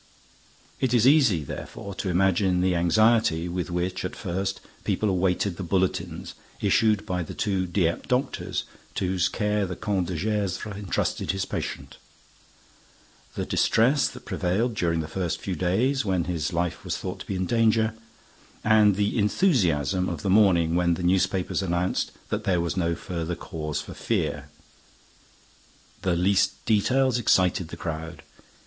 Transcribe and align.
It 0.79 0.95
is 0.95 1.05
easy, 1.05 1.43
therefore, 1.43 1.93
to 2.01 2.09
imagine 2.09 2.61
the 2.61 2.73
anxiety 2.75 3.47
with 3.47 3.69
which, 3.69 4.03
at 4.03 4.15
first, 4.15 4.59
people 4.83 5.09
awaited 5.09 5.57
the 5.57 5.61
bulletins 5.63 6.33
issued 6.59 7.05
by 7.05 7.21
the 7.21 7.35
two 7.35 7.67
Dieppe 7.67 8.07
doctors 8.07 8.63
to 8.95 9.05
whose 9.05 9.29
care 9.29 9.67
the 9.67 9.75
Comte 9.75 10.07
de 10.07 10.15
Gesvres 10.15 10.75
entrusted 10.75 11.29
his 11.29 11.45
patient; 11.45 11.97
the 13.35 13.45
distress 13.45 14.07
that 14.07 14.25
prevailed 14.25 14.73
during 14.73 15.01
the 15.01 15.07
first 15.07 15.39
few 15.39 15.55
days, 15.55 16.03
when 16.03 16.23
his 16.23 16.51
life 16.51 16.83
was 16.83 16.97
thought 16.97 17.19
to 17.19 17.27
be 17.27 17.35
in 17.35 17.45
danger; 17.45 17.93
and 18.63 18.95
the 18.95 19.19
enthusiasm 19.19 20.09
of 20.09 20.23
the 20.23 20.31
morning 20.31 20.73
when 20.73 20.95
the 20.95 21.03
newspapers 21.03 21.61
announced 21.61 22.11
that 22.29 22.43
there 22.43 22.59
was 22.59 22.75
no 22.75 22.95
further 22.95 23.35
cause 23.35 23.79
for 23.81 23.93
fear. 23.93 24.49
The 26.01 26.15
least 26.15 26.65
details 26.65 27.19
excited 27.19 27.67
the 27.67 27.77
crowd. 27.77 28.23